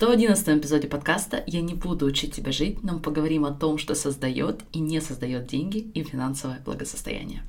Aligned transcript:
111 0.00 0.48
эпизоде 0.48 0.88
подкаста 0.88 1.44
я 1.46 1.60
не 1.60 1.74
буду 1.74 2.06
учить 2.06 2.34
тебя 2.34 2.52
жить, 2.52 2.82
но 2.82 2.94
мы 2.94 3.00
поговорим 3.00 3.44
о 3.44 3.52
том, 3.52 3.76
что 3.76 3.94
создает 3.94 4.62
и 4.72 4.80
не 4.80 4.98
создает 4.98 5.46
деньги 5.46 5.76
и 5.76 6.02
финансовое 6.02 6.58
благосостояние. 6.64 7.42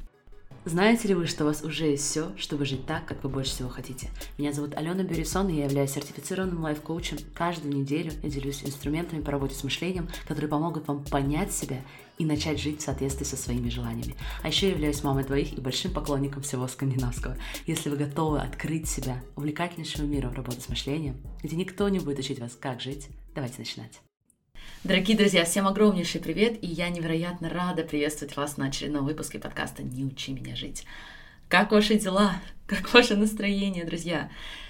Знаете 0.66 1.08
ли 1.08 1.14
вы, 1.14 1.28
что 1.28 1.46
у 1.46 1.48
вас 1.48 1.64
уже 1.64 1.86
есть 1.86 2.04
все, 2.04 2.34
чтобы 2.38 2.66
жить 2.66 2.86
так, 2.86 3.06
как 3.06 3.24
вы 3.24 3.29
больше 3.29 3.52
всего 3.52 3.70
хотите? 3.70 4.10
Меня 4.38 4.52
зовут 4.52 4.76
Алена 4.76 5.02
Бюрисон, 5.02 5.48
и 5.48 5.56
я 5.56 5.64
являюсь 5.64 5.92
сертифицированным 5.92 6.62
лайф-коучем. 6.62 7.20
Каждую 7.34 7.74
неделю 7.74 8.11
я 8.21 8.29
делюсь 8.29 8.65
инструментами 8.65 9.21
по 9.21 9.31
работе 9.31 9.55
с 9.55 9.63
мышлением, 9.63 10.09
которые 10.27 10.49
помогут 10.49 10.89
вам 10.89 11.05
понять 11.05 11.54
себя 11.54 11.77
и 12.22 12.26
начать 12.26 12.60
жить 12.60 12.80
в 12.80 12.84
соответствии 12.84 13.26
со 13.26 13.36
своими 13.36 13.70
желаниями. 13.70 14.16
А 14.44 14.48
еще 14.48 14.70
являюсь 14.70 15.04
мамой 15.04 15.24
двоих 15.24 15.54
и 15.54 15.60
большим 15.60 15.92
поклонником 15.92 16.44
всего 16.44 16.68
скандинавского. 16.68 17.36
Если 17.66 17.90
вы 17.90 17.98
готовы 17.98 18.40
открыть 18.40 18.88
себя 18.88 19.24
увлекательнейшему 19.36 20.08
миру 20.08 20.32
работы 20.32 20.62
с 20.62 20.70
мышлением, 20.70 21.20
где 21.42 21.56
никто 21.56 21.89
не 21.89 21.98
будет 21.98 22.20
учить 22.20 22.39
вас, 22.39 22.56
как 22.60 22.80
жить, 22.80 23.07
давайте 23.34 23.57
начинать. 23.57 24.02
Дорогие 24.84 25.18
друзья, 25.18 25.46
всем 25.46 25.68
огромнейший 25.68 26.21
привет, 26.21 26.64
и 26.64 26.68
я 26.68 26.89
невероятно 26.89 27.50
рада 27.50 27.82
приветствовать 27.84 28.38
вас 28.38 28.56
на 28.56 28.68
очередном 28.68 29.06
выпуске 29.06 29.40
подкаста 29.40 29.82
«Не 29.82 30.06
учи 30.06 30.32
меня 30.32 30.56
жить». 30.56 30.86
Как 31.50 31.71
ваши 31.71 31.98
дела? 31.98 32.36
Как 32.67 32.94
ваше 32.94 33.16
настроение, 33.16 33.84
друзья? 33.84 34.30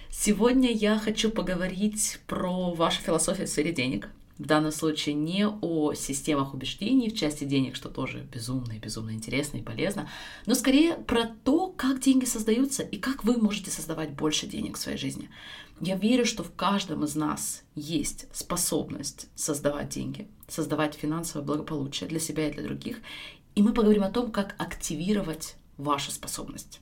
Сегодня 0.10 0.72
я 0.72 0.98
хочу 0.98 1.30
поговорить 1.30 2.20
про 2.28 2.74
вашу 2.74 3.02
философию 3.02 3.46
в 3.46 3.50
сфере 3.50 3.74
денег. 3.74 4.08
В 4.38 4.46
данном 4.46 4.72
случае 4.72 5.16
не 5.16 5.48
о 5.48 5.94
системах 5.94 6.54
убеждений 6.54 7.10
в 7.10 7.16
части 7.16 7.44
денег, 7.44 7.76
что 7.76 7.90
тоже 7.90 8.28
безумно 8.32 8.74
и 8.74 8.80
безумно 8.80 9.12
интересно 9.12 9.58
и 9.58 9.62
полезно, 9.62 10.10
но 10.46 10.56
скорее 10.56 10.96
про 10.96 11.26
то, 11.44 11.68
как 11.68 12.00
деньги 12.00 12.26
создаются 12.26 12.84
и 12.84 12.98
как 12.98 13.24
вы 13.24 13.38
можете 13.38 13.72
создавать 13.72 14.12
больше 14.12 14.48
денег 14.48 14.78
в 14.78 14.80
своей 14.80 14.98
жизни. 14.98 15.30
Я 15.80 15.96
верю, 15.96 16.26
что 16.26 16.44
в 16.44 16.54
каждом 16.54 17.04
из 17.04 17.16
нас 17.16 17.64
есть 17.76 18.28
способность 18.34 19.28
создавать 19.36 19.90
деньги, 19.90 20.28
создавать 20.48 20.96
финансовое 20.96 21.46
благополучие 21.46 22.08
для 22.08 22.20
себя 22.20 22.48
и 22.48 22.52
для 22.54 22.64
других. 22.64 22.98
И 23.56 23.62
мы 23.62 23.74
поговорим 23.74 24.04
о 24.04 24.12
том, 24.12 24.32
как 24.32 24.56
активировать 24.60 25.56
вашу 25.78 26.12
способность. 26.12 26.80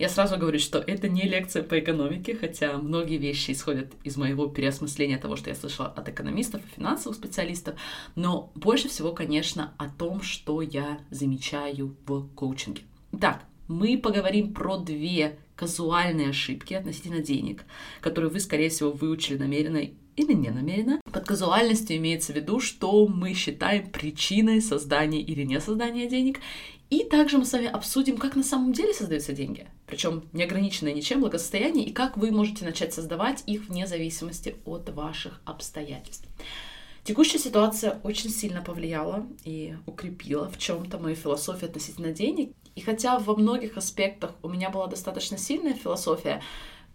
Я 0.00 0.08
сразу 0.08 0.38
говорю, 0.38 0.58
что 0.58 0.78
это 0.78 1.10
не 1.10 1.24
лекция 1.24 1.62
по 1.62 1.78
экономике, 1.78 2.34
хотя 2.34 2.78
многие 2.78 3.18
вещи 3.18 3.50
исходят 3.50 3.92
из 4.02 4.16
моего 4.16 4.46
переосмысления 4.46 5.18
того, 5.18 5.36
что 5.36 5.50
я 5.50 5.54
слышала 5.54 5.88
от 5.88 6.08
экономистов 6.08 6.62
и 6.64 6.76
финансовых 6.76 7.18
специалистов, 7.18 7.74
но 8.14 8.50
больше 8.54 8.88
всего, 8.88 9.12
конечно, 9.12 9.74
о 9.76 9.90
том, 9.90 10.22
что 10.22 10.62
я 10.62 11.00
замечаю 11.10 11.94
в 12.06 12.28
коучинге. 12.28 12.80
Итак, 13.12 13.44
мы 13.68 13.98
поговорим 13.98 14.54
про 14.54 14.78
две 14.78 15.38
казуальные 15.54 16.30
ошибки 16.30 16.72
относительно 16.72 17.20
денег, 17.20 17.64
которые 18.00 18.30
вы, 18.30 18.40
скорее 18.40 18.70
всего, 18.70 18.92
выучили 18.92 19.36
намеренно 19.36 19.82
или 20.16 20.32
не 20.32 20.48
намеренно. 20.48 21.02
Под 21.12 21.26
казуальностью 21.26 21.98
имеется 21.98 22.32
в 22.32 22.36
виду, 22.36 22.58
что 22.60 23.06
мы 23.06 23.34
считаем 23.34 23.90
причиной 23.90 24.62
создания 24.62 25.20
или 25.20 25.42
не 25.42 25.60
создания 25.60 26.08
денег. 26.08 26.40
И 26.90 27.04
также 27.04 27.38
мы 27.38 27.44
с 27.44 27.52
вами 27.52 27.66
обсудим, 27.66 28.18
как 28.18 28.34
на 28.34 28.42
самом 28.42 28.72
деле 28.72 28.92
создаются 28.92 29.32
деньги, 29.32 29.68
причем 29.86 30.28
не 30.32 30.42
ограниченное 30.42 30.92
ничем 30.92 31.20
благосостояние, 31.20 31.86
и 31.86 31.92
как 31.92 32.16
вы 32.16 32.32
можете 32.32 32.64
начать 32.64 32.92
создавать 32.92 33.44
их 33.46 33.68
вне 33.68 33.86
зависимости 33.86 34.56
от 34.64 34.90
ваших 34.90 35.40
обстоятельств. 35.44 36.26
Текущая 37.04 37.38
ситуация 37.38 38.00
очень 38.02 38.30
сильно 38.30 38.60
повлияла 38.60 39.26
и 39.44 39.76
укрепила 39.86 40.50
в 40.50 40.58
чем-то 40.58 40.98
мою 40.98 41.14
философию 41.14 41.68
относительно 41.68 42.12
денег. 42.12 42.52
И 42.74 42.80
хотя 42.80 43.18
во 43.18 43.36
многих 43.36 43.76
аспектах 43.76 44.32
у 44.42 44.48
меня 44.48 44.68
была 44.68 44.86
достаточно 44.86 45.38
сильная 45.38 45.74
философия, 45.74 46.42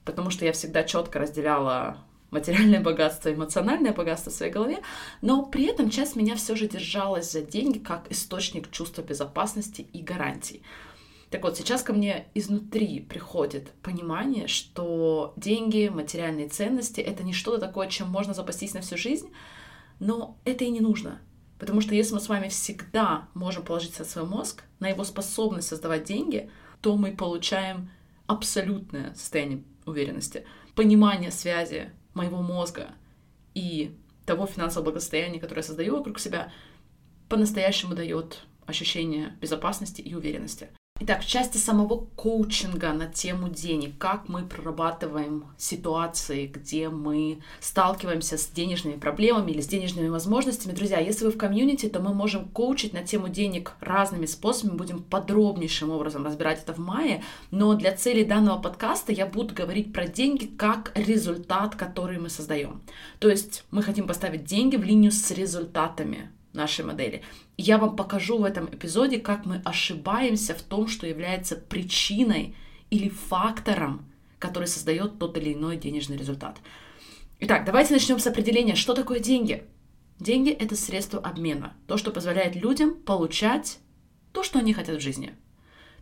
потому 0.04 0.30
что 0.30 0.46
я 0.46 0.52
всегда 0.52 0.84
четко 0.84 1.20
разделяла 1.20 1.98
материальное 2.36 2.82
богатство, 2.82 3.34
эмоциональное 3.34 3.94
богатство 3.94 4.32
в 4.32 4.36
своей 4.36 4.52
голове, 4.52 4.78
но 5.22 5.46
при 5.46 5.66
этом 5.66 5.90
часть 5.90 6.16
меня 6.16 6.36
все 6.36 6.56
же 6.56 6.68
держалась 6.68 7.32
за 7.32 7.42
деньги 7.42 7.80
как 7.80 8.12
источник 8.12 8.72
чувства 8.72 9.02
безопасности 9.02 9.82
и 9.82 10.02
гарантий. 10.02 10.62
Так 11.32 11.44
вот, 11.44 11.58
сейчас 11.58 11.82
ко 11.82 11.92
мне 11.92 12.28
изнутри 12.36 13.00
приходит 13.00 13.72
понимание, 13.82 14.48
что 14.48 15.34
деньги, 15.36 15.90
материальные 15.90 16.50
ценности— 16.50 17.02
это 17.02 17.24
не 17.24 17.34
что-то 17.34 17.60
такое, 17.60 17.88
чем 17.90 18.10
можно 18.10 18.34
запастись 18.34 18.74
на 18.74 18.82
всю 18.82 18.98
жизнь, 18.98 19.32
но 20.00 20.38
это 20.46 20.64
и 20.64 20.70
не 20.70 20.82
нужно. 20.82 21.20
Потому 21.58 21.82
что 21.82 21.96
если 21.96 22.14
мы 22.14 22.20
с 22.20 22.30
вами 22.30 22.50
всегда 22.50 23.28
можем 23.34 23.64
положиться 23.64 24.04
на 24.04 24.06
свой 24.06 24.26
мозг, 24.26 24.64
на 24.80 24.90
его 24.90 25.04
способность 25.04 25.68
создавать 25.68 26.04
деньги, 26.04 26.50
то 26.82 26.96
мы 26.96 27.12
получаем 27.12 27.90
абсолютное 28.28 29.14
состояние 29.16 29.64
уверенности, 29.86 30.46
понимание 30.76 31.32
связи 31.32 31.92
моего 32.16 32.42
мозга 32.42 32.90
и 33.54 33.96
того 34.26 34.48
финансового 34.48 34.86
благосостояния, 34.86 35.40
которое 35.40 35.60
я 35.60 35.68
создаю 35.68 35.98
вокруг 35.98 36.20
себя, 36.20 36.52
по-настоящему 37.30 37.94
дает 37.94 38.42
ощущение 38.66 39.38
безопасности 39.40 40.02
и 40.02 40.16
уверенности. 40.16 40.70
Итак, 41.02 41.24
в 41.24 41.28
части 41.28 41.58
самого 41.58 42.08
коучинга 42.16 42.94
на 42.94 43.06
тему 43.06 43.50
денег, 43.50 43.98
как 43.98 44.30
мы 44.30 44.44
прорабатываем 44.44 45.44
ситуации, 45.58 46.48
где 46.48 46.88
мы 46.88 47.42
сталкиваемся 47.60 48.38
с 48.38 48.48
денежными 48.48 48.96
проблемами 48.96 49.52
или 49.52 49.60
с 49.60 49.68
денежными 49.68 50.08
возможностями. 50.08 50.72
Друзья, 50.72 51.00
если 51.00 51.26
вы 51.26 51.32
в 51.32 51.38
комьюнити, 51.38 51.90
то 51.90 52.00
мы 52.00 52.14
можем 52.14 52.48
коучить 52.48 52.94
на 52.94 53.04
тему 53.04 53.28
денег 53.28 53.74
разными 53.82 54.26
способами, 54.26 54.78
будем 54.78 55.04
подробнейшим 55.04 55.92
образом 55.92 56.26
разбирать 56.26 56.64
это 56.64 56.72
в 56.72 56.78
мае, 56.78 57.22
но 57.52 57.74
для 57.74 57.92
целей 57.92 58.24
данного 58.24 58.62
подкаста 58.62 59.12
я 59.12 59.26
буду 59.26 59.54
говорить 59.54 59.92
про 59.92 60.08
деньги 60.08 60.46
как 60.46 60.94
результат, 60.96 61.76
который 61.76 62.20
мы 62.20 62.30
создаем. 62.30 62.82
То 63.20 63.30
есть 63.30 63.66
мы 63.70 63.84
хотим 63.84 64.08
поставить 64.08 64.46
деньги 64.46 64.78
в 64.78 64.84
линию 64.84 65.12
с 65.12 65.30
результатами 65.32 66.32
нашей 66.56 66.86
модели. 66.86 67.22
Я 67.58 67.78
вам 67.78 67.96
покажу 67.96 68.38
в 68.38 68.44
этом 68.44 68.66
эпизоде, 68.66 69.20
как 69.20 69.46
мы 69.46 69.62
ошибаемся 69.64 70.54
в 70.54 70.62
том, 70.62 70.88
что 70.88 71.08
является 71.08 71.56
причиной 71.56 72.56
или 72.90 73.10
фактором, 73.10 74.06
который 74.40 74.68
создает 74.68 75.20
тот 75.20 75.38
или 75.38 75.54
иной 75.54 75.78
денежный 75.78 76.18
результат. 76.18 76.58
Итак, 77.40 77.66
давайте 77.66 77.94
начнем 77.94 78.20
с 78.20 78.28
определения, 78.28 78.76
что 78.76 78.94
такое 78.94 79.20
деньги. 79.20 79.64
Деньги— 80.20 80.50
это 80.52 80.76
средство 80.76 81.20
обмена, 81.20 81.76
то, 81.88 81.98
что 81.98 82.12
позволяет 82.12 82.56
людям 82.56 82.96
получать 82.96 83.80
то, 84.32 84.44
что 84.44 84.60
они 84.60 84.74
хотят 84.74 84.98
в 84.98 85.02
жизни. 85.02 85.34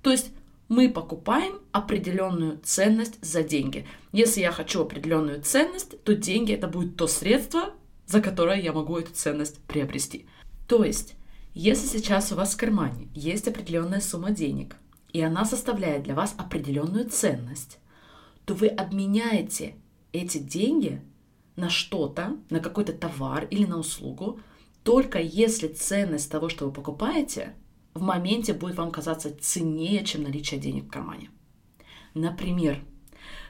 То 0.02 0.12
есть 0.12 0.32
мы 0.70 0.90
покупаем 0.90 1.60
определенную 1.72 2.60
ценность 2.64 3.24
за 3.24 3.44
деньги. 3.44 3.88
Если 4.12 4.42
я 4.42 4.52
хочу 4.52 4.82
определенную 4.82 5.42
ценность, 5.42 6.04
то 6.04 6.16
деньги 6.16 6.54
это 6.54 6.68
будет 6.68 6.96
то 6.96 7.08
средство, 7.08 7.74
за 8.06 8.22
которое 8.22 8.60
я 8.62 8.74
могу 8.74 8.98
эту 8.98 9.14
ценность 9.14 9.60
приобрести. 9.64 10.28
То 10.68 10.84
есть, 10.84 11.16
если 11.54 11.88
сейчас 11.88 12.32
у 12.32 12.36
вас 12.36 12.54
в 12.54 12.58
кармане 12.58 13.08
есть 13.14 13.48
определенная 13.48 14.02
сумма 14.02 14.32
денег, 14.32 14.76
и 15.12 15.22
она 15.22 15.46
составляет 15.46 16.04
для 16.04 16.16
вас 16.16 16.34
определенную 16.38 17.10
ценность, 17.10 17.80
то 18.46 18.54
вы 18.56 18.68
обменяете 18.68 19.76
эти 20.12 20.38
деньги 20.40 21.02
на 21.56 21.70
что-то, 21.70 22.38
на 22.50 22.60
какой-то 22.60 22.94
товар 22.94 23.46
или 23.46 23.66
на 23.66 23.78
услугу, 23.78 24.40
только 24.84 25.20
если 25.20 25.68
ценность 25.68 26.32
того, 26.32 26.50
что 26.50 26.66
вы 26.66 26.72
покупаете, 26.72 27.54
в 27.94 28.02
моменте 28.02 28.54
будет 28.54 28.76
вам 28.76 28.92
казаться 28.92 29.36
ценнее, 29.40 30.04
чем 30.04 30.24
наличие 30.24 30.60
денег 30.60 30.86
в 30.86 30.90
кармане. 30.92 31.30
Например, 32.16 32.84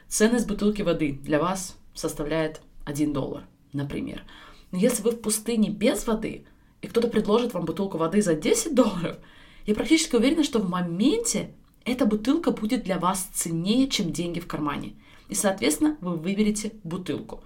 ценность 0.08 0.46
бутылки 0.46 0.82
воды 0.82 1.12
для 1.12 1.40
вас 1.40 1.76
составляет 1.94 2.60
1 2.84 3.12
доллар, 3.12 3.46
например. 3.74 4.22
Но 4.70 4.78
если 4.78 5.02
вы 5.02 5.12
в 5.12 5.20
пустыне 5.20 5.70
без 5.70 6.06
воды, 6.06 6.46
и 6.82 6.86
кто-то 6.86 7.08
предложит 7.08 7.54
вам 7.54 7.64
бутылку 7.64 7.98
воды 7.98 8.22
за 8.22 8.34
10 8.34 8.74
долларов, 8.74 9.18
я 9.66 9.74
практически 9.74 10.16
уверена, 10.16 10.44
что 10.44 10.58
в 10.58 10.68
моменте 10.68 11.50
эта 11.84 12.06
бутылка 12.06 12.50
будет 12.50 12.84
для 12.84 12.98
вас 12.98 13.28
ценнее, 13.32 13.88
чем 13.88 14.12
деньги 14.12 14.40
в 14.40 14.46
кармане. 14.46 14.94
И, 15.28 15.34
соответственно, 15.34 15.96
вы 16.00 16.16
выберете 16.16 16.72
бутылку. 16.82 17.42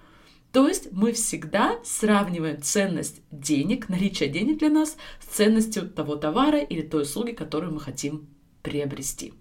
То 0.53 0.67
есть 0.67 0.91
мы 0.93 1.12
всегда 1.12 1.78
сравниваем 1.84 2.62
ценность 2.62 3.20
денег, 3.31 3.88
наличие 3.88 4.29
денег 4.29 4.58
для 4.58 4.70
нас 4.70 4.97
с 5.20 5.37
ценностью 5.37 5.88
того 5.88 6.17
товара 6.17 6.58
или 6.58 6.82
той 6.82 7.02
услуги, 7.02 7.32
которую 7.32 7.75
мы 7.75 7.81
хотим 7.81 8.29
приобрести. 8.62 9.35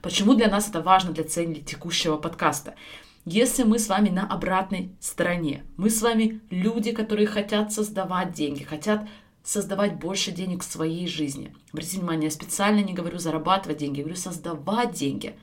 Почему 0.00 0.34
для 0.34 0.48
нас 0.48 0.68
это 0.68 0.80
важно 0.80 1.12
для 1.12 1.24
цели 1.24 1.60
текущего 1.60 2.16
подкаста? 2.16 2.74
Если 3.24 3.62
мы 3.62 3.78
с 3.78 3.88
вами 3.88 4.08
на 4.08 4.26
обратной 4.26 4.96
стороне, 4.98 5.64
мы 5.76 5.90
с 5.90 6.02
вами 6.02 6.40
люди, 6.50 6.90
которые 6.90 7.28
хотят 7.28 7.72
создавать 7.72 8.32
деньги, 8.32 8.64
хотят 8.64 9.08
создавать 9.44 9.94
больше 9.98 10.32
денег 10.32 10.62
в 10.62 10.70
своей 10.70 11.06
жизни. 11.06 11.54
Обратите 11.72 11.98
внимание, 11.98 12.24
я 12.24 12.30
специально 12.30 12.80
не 12.80 12.94
говорю 12.94 13.18
зарабатывать 13.18 13.78
деньги, 13.78 13.98
я 13.98 14.04
говорю 14.04 14.18
создавать 14.18 14.92
деньги. 14.92 15.36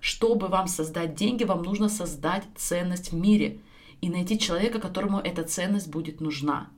Чтобы 0.00 0.46
вам 0.46 0.68
создать 0.68 1.16
деньги, 1.16 1.42
вам 1.44 1.62
нужно 1.62 1.88
создать 1.88 2.44
ценность 2.56 3.10
в 3.10 3.16
мире 3.16 3.58
и 4.00 4.10
найти 4.10 4.38
человека, 4.38 4.78
которому 4.78 5.18
эта 5.18 5.42
ценность 5.42 5.88
будет 5.88 6.20
нужна. 6.20 6.68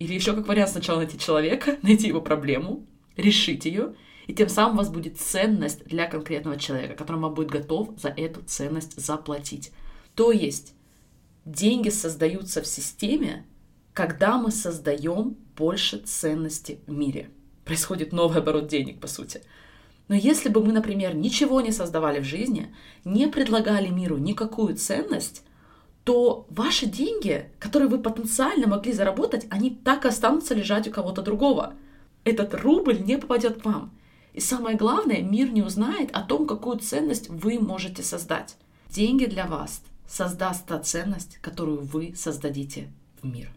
Или 0.00 0.14
еще 0.14 0.32
как 0.32 0.48
вариант 0.48 0.70
сначала 0.70 0.98
найти 0.98 1.18
человека, 1.18 1.78
найти 1.82 2.08
его 2.08 2.20
проблему, 2.20 2.84
решить 3.16 3.64
ее, 3.64 3.94
и 4.28 4.34
тем 4.34 4.48
самым 4.50 4.74
у 4.74 4.78
вас 4.78 4.90
будет 4.90 5.18
ценность 5.18 5.84
для 5.86 6.06
конкретного 6.06 6.58
человека, 6.58 6.94
которому 6.94 7.30
будет 7.30 7.48
готов 7.48 7.98
за 7.98 8.10
эту 8.10 8.42
ценность 8.42 9.00
заплатить. 9.00 9.72
То 10.14 10.30
есть 10.32 10.74
деньги 11.46 11.88
создаются 11.88 12.60
в 12.60 12.66
системе, 12.66 13.46
когда 13.94 14.36
мы 14.36 14.50
создаем 14.50 15.36
больше 15.56 15.98
ценности 15.98 16.78
в 16.86 16.92
мире. 16.92 17.30
Происходит 17.64 18.12
новый 18.12 18.38
оборот 18.38 18.68
денег, 18.68 19.00
по 19.00 19.06
сути. 19.06 19.40
Но 20.08 20.14
если 20.14 20.50
бы 20.50 20.62
мы, 20.62 20.72
например, 20.72 21.14
ничего 21.14 21.62
не 21.62 21.72
создавали 21.72 22.20
в 22.20 22.24
жизни, 22.24 22.74
не 23.04 23.28
предлагали 23.28 23.88
миру 23.88 24.18
никакую 24.18 24.76
ценность, 24.76 25.42
то 26.04 26.46
ваши 26.50 26.84
деньги, 26.84 27.50
которые 27.58 27.88
вы 27.88 27.98
потенциально 27.98 28.66
могли 28.66 28.92
заработать, 28.92 29.46
они 29.48 29.70
так 29.70 30.04
и 30.04 30.08
останутся 30.08 30.54
лежать 30.54 30.86
у 30.86 30.90
кого-то 30.90 31.22
другого. 31.22 31.74
Этот 32.24 32.54
рубль 32.54 33.00
не 33.00 33.16
попадет 33.16 33.62
к 33.62 33.64
вам. 33.64 33.92
И 34.38 34.40
самое 34.40 34.76
главное, 34.76 35.20
мир 35.20 35.50
не 35.50 35.62
узнает 35.62 36.12
о 36.12 36.22
том, 36.22 36.46
какую 36.46 36.78
ценность 36.78 37.28
вы 37.28 37.58
можете 37.58 38.04
создать. 38.04 38.54
Деньги 38.88 39.24
для 39.24 39.48
вас 39.48 39.82
создаст 40.06 40.64
та 40.64 40.78
ценность, 40.78 41.38
которую 41.38 41.80
вы 41.80 42.14
создадите 42.14 42.88
в 43.20 43.26
мир. 43.26 43.50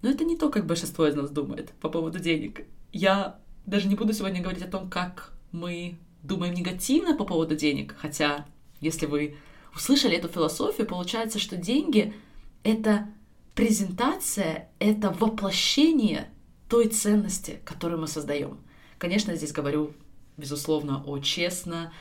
Но 0.00 0.10
это 0.10 0.22
не 0.22 0.36
то, 0.36 0.48
как 0.48 0.64
большинство 0.64 1.08
из 1.08 1.16
нас 1.16 1.28
думает 1.28 1.72
по 1.80 1.88
поводу 1.88 2.20
денег. 2.20 2.60
Я 2.92 3.40
даже 3.66 3.88
не 3.88 3.96
буду 3.96 4.12
сегодня 4.12 4.40
говорить 4.40 4.62
о 4.62 4.70
том, 4.70 4.88
как 4.88 5.32
мы 5.50 5.96
думаем 6.22 6.54
негативно 6.54 7.16
по 7.16 7.24
поводу 7.24 7.56
денег, 7.56 7.96
хотя 7.98 8.46
если 8.80 9.06
вы 9.06 9.36
услышали 9.74 10.16
эту 10.16 10.28
философию, 10.28 10.86
получается, 10.86 11.40
что 11.40 11.56
деньги— 11.56 12.14
это 12.62 13.08
презентация, 13.56 14.68
это 14.78 15.10
воплощение 15.10 16.30
той 16.68 16.86
ценности, 16.86 17.58
которую 17.64 18.00
мы 18.00 18.06
создаем. 18.06 18.60
Конечно, 18.98 19.34
здесь 19.34 19.52
говорю, 19.52 19.92
безусловно, 20.36 21.02
о 21.06 21.18
честно, 21.18 21.92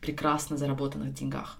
прекрасно 0.00 0.56
заработанных 0.56 1.14
деньгах. 1.14 1.58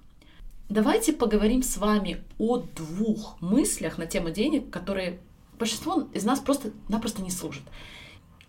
Давайте 0.68 1.12
поговорим 1.12 1.62
с 1.62 1.76
вами 1.76 2.24
о 2.38 2.58
двух 2.58 3.40
мыслях 3.40 3.98
на 3.98 4.06
тему 4.06 4.30
денег, 4.30 4.70
которые 4.70 5.20
большинство 5.58 6.08
из 6.12 6.24
нас 6.24 6.40
просто-напросто 6.40 7.22
не 7.22 7.30
служат. 7.30 7.62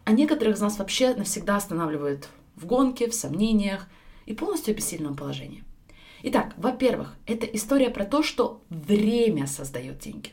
А 0.06 0.12
некоторых 0.12 0.56
из 0.56 0.62
нас 0.62 0.78
вообще 0.78 1.14
навсегда 1.14 1.58
останавливают 1.58 2.30
в 2.56 2.66
гонке, 2.66 3.10
в 3.10 3.14
сомнениях 3.14 3.88
и 4.26 4.34
полностью 4.34 4.74
в 4.74 4.78
бессильном 4.78 5.16
положении. 5.16 5.64
Итак, 6.24 6.54
во-первых, 6.58 7.16
это 7.26 7.46
история 7.46 7.90
про 7.90 8.06
то, 8.06 8.24
что 8.24 8.62
время 8.70 9.46
создает 9.46 10.00
деньги. 10.00 10.32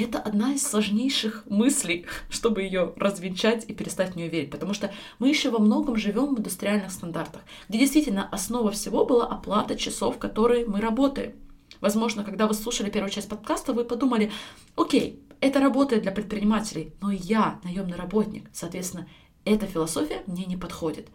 Это 0.00 0.18
одна 0.18 0.52
из 0.52 0.66
сложнейших 0.66 1.44
мыслей, 1.46 2.06
чтобы 2.28 2.62
ее 2.62 2.92
развенчать 2.96 3.64
и 3.68 3.74
перестать 3.74 4.12
в 4.12 4.16
нее 4.16 4.28
верить, 4.28 4.50
потому 4.50 4.74
что 4.74 4.92
мы 5.18 5.28
еще 5.28 5.50
во 5.50 5.58
многом 5.58 5.96
живем 5.96 6.34
в 6.34 6.38
индустриальных 6.38 6.90
стандартах, 6.90 7.42
где 7.68 7.78
действительно 7.78 8.28
основа 8.28 8.70
всего 8.70 9.04
была 9.04 9.26
оплата 9.26 9.76
часов, 9.76 10.18
которые 10.18 10.66
мы 10.66 10.80
работаем. 10.80 11.32
Возможно, 11.80 12.24
когда 12.24 12.46
вы 12.46 12.54
слушали 12.54 12.90
первую 12.90 13.10
часть 13.10 13.28
подкаста, 13.28 13.72
вы 13.72 13.84
подумали, 13.84 14.32
окей, 14.76 15.22
это 15.40 15.60
работает 15.60 16.02
для 16.02 16.12
предпринимателей, 16.12 16.94
но 17.00 17.10
я 17.10 17.60
наемный 17.64 17.96
работник, 17.96 18.48
соответственно, 18.52 19.06
эта 19.44 19.66
философия 19.66 20.22
мне 20.26 20.44
не 20.46 20.56
подходит. 20.56 21.08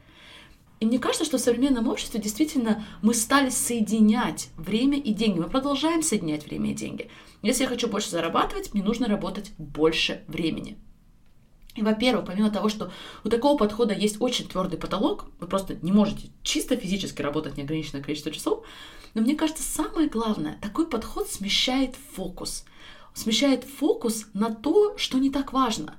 И 0.80 0.86
мне 0.86 0.98
кажется, 0.98 1.26
что 1.26 1.38
в 1.38 1.42
современном 1.42 1.88
обществе 1.88 2.22
действительно 2.22 2.86
мы 3.02 3.14
стали 3.14 3.50
соединять 3.50 4.50
время 4.58 4.98
и 4.98 5.14
деньги. 5.14 5.40
Мы 5.40 5.50
продолжаем 5.50 6.02
соединять 6.02 6.46
время 6.46 6.72
и 6.72 6.76
деньги. 6.76 7.10
Если 7.42 7.64
я 7.64 7.70
хочу 7.70 7.88
больше 7.88 8.10
зарабатывать, 8.10 8.74
мне 8.74 8.84
нужно 8.84 9.08
работать 9.08 9.52
больше 9.58 10.24
времени. 10.28 10.78
И, 11.76 11.82
во-первых, 11.82 12.26
помимо 12.26 12.50
того, 12.50 12.68
что 12.68 12.92
у 13.24 13.30
такого 13.30 13.58
подхода 13.58 13.94
есть 13.94 14.18
очень 14.20 14.48
твердый 14.48 14.80
потолок, 14.80 15.26
вы 15.40 15.48
просто 15.48 15.78
не 15.82 15.92
можете 15.92 16.30
чисто 16.44 16.76
физически 16.76 17.22
работать 17.22 17.58
неограниченное 17.58 18.04
количество 18.04 18.32
часов, 18.32 18.66
но 19.14 19.22
мне 19.22 19.36
кажется, 19.36 19.64
самое 19.64 20.10
главное, 20.10 20.58
такой 20.62 20.88
подход 20.88 21.30
смещает 21.30 21.96
фокус. 22.16 22.66
Смещает 23.14 23.64
фокус 23.64 24.28
на 24.34 24.54
то, 24.54 24.98
что 24.98 25.20
не 25.20 25.30
так 25.30 25.54
важно. 25.54 25.96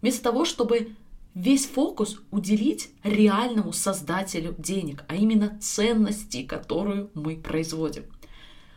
Вместо 0.00 0.22
того, 0.22 0.44
чтобы 0.44 0.94
весь 1.34 1.66
фокус 1.66 2.20
уделить 2.30 2.90
реальному 3.02 3.72
создателю 3.72 4.54
денег, 4.58 5.04
а 5.08 5.16
именно 5.16 5.58
ценности, 5.60 6.42
которую 6.42 7.10
мы 7.14 7.36
производим. 7.36 8.04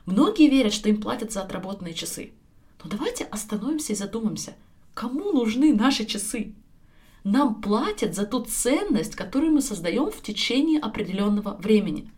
Многие 0.06 0.50
верят, 0.50 0.74
что 0.74 0.90
им 0.90 1.02
платят 1.02 1.32
за 1.32 1.42
отработанные 1.42 1.94
часы. 1.94 2.32
Но 2.84 2.90
давайте 2.90 3.24
остановимся 3.26 3.94
и 3.94 3.96
задумаемся, 3.96 4.56
кому 4.94 5.32
нужны 5.32 5.74
наши 5.74 6.06
часы? 6.06 6.54
Нам 7.24 7.62
платят 7.62 8.14
за 8.14 8.26
ту 8.26 8.42
ценность, 8.42 9.16
которую 9.16 9.52
мы 9.52 9.62
создаем 9.62 10.12
в 10.12 10.22
течение 10.22 10.80
определенного 10.80 11.56
времени. 11.56 12.12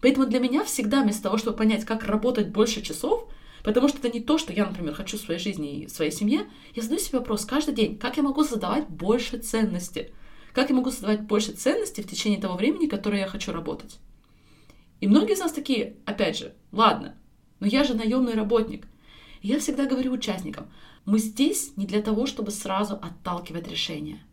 Поэтому 0.00 0.26
для 0.26 0.40
меня 0.40 0.64
всегда 0.64 1.02
вместо 1.02 1.22
того, 1.22 1.38
чтобы 1.38 1.56
понять, 1.56 1.84
как 1.84 2.04
работать 2.04 2.48
больше 2.48 2.82
часов– 2.82 3.28
Потому 3.62 3.88
что 3.88 3.98
это 3.98 4.10
не 4.10 4.20
то, 4.20 4.38
что 4.38 4.52
я, 4.52 4.66
например, 4.66 4.94
хочу 4.94 5.16
в 5.16 5.20
своей 5.20 5.40
жизни 5.40 5.82
и 5.82 5.86
в 5.86 5.90
своей 5.90 6.10
семье. 6.10 6.46
Я 6.74 6.82
задаю 6.82 7.00
себе 7.00 7.18
вопрос 7.18 7.44
каждый 7.44 7.74
день, 7.74 7.98
как 7.98 8.16
я 8.16 8.22
могу 8.22 8.42
создавать 8.44 8.88
больше 8.88 9.38
ценности? 9.38 10.12
Как 10.52 10.68
я 10.70 10.76
могу 10.76 10.90
создавать 10.90 11.22
больше 11.22 11.52
ценности 11.52 12.00
в 12.00 12.08
течение 12.08 12.40
того 12.40 12.56
времени, 12.56 12.86
которое 12.86 13.20
я 13.20 13.26
хочу 13.26 13.52
работать? 13.52 13.98
И 15.00 15.06
многие 15.06 15.34
из 15.34 15.40
нас 15.40 15.52
такие, 15.52 15.96
опять 16.04 16.38
же, 16.38 16.54
ладно, 16.70 17.16
но 17.60 17.66
я 17.66 17.84
же 17.84 17.94
наемный 17.94 18.34
работник. 18.34 18.86
И 19.40 19.48
я 19.48 19.58
всегда 19.58 19.86
говорю 19.86 20.12
участникам, 20.12 20.70
мы 21.04 21.18
здесь 21.18 21.76
не 21.76 21.86
для 21.86 22.02
того, 22.02 22.26
чтобы 22.26 22.50
сразу 22.50 22.94
отталкивать 22.94 23.68
решение. 23.68 24.24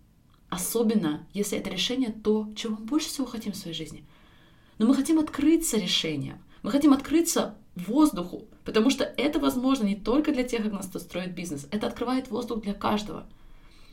Особенно, 0.49 1.27
если 1.33 1.57
это 1.57 1.69
решение 1.69 2.11
то, 2.11 2.51
чего 2.55 2.75
мы 2.75 2.85
больше 2.85 3.07
всего 3.07 3.25
хотим 3.25 3.53
в 3.53 3.55
своей 3.55 3.75
жизни. 3.75 4.05
Но 4.77 4.87
мы 4.87 4.95
хотим 4.95 5.19
открыться 5.19 5.77
решением. 5.77 6.39
Мы 6.63 6.71
хотим 6.71 6.93
открыться 6.93 7.55
воздуху, 7.87 8.45
потому 8.65 8.89
что 8.89 9.03
это 9.03 9.39
возможно 9.39 9.85
не 9.85 9.95
только 9.95 10.31
для 10.31 10.43
тех, 10.43 10.65
кто 10.65 10.75
нас 10.75 10.87
тут 10.87 11.01
строит 11.01 11.33
бизнес, 11.33 11.67
это 11.71 11.87
открывает 11.87 12.29
воздух 12.29 12.61
для 12.61 12.73
каждого. 12.73 13.25